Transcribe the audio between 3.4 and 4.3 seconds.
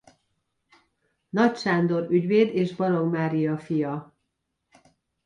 fia.